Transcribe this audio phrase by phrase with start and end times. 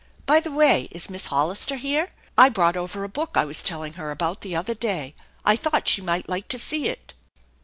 [0.25, 2.09] By the way, is Miss Hollister here?
[2.35, 5.13] I brought over a book I was telling her about the other day.
[5.45, 7.13] I thought she might like to see it."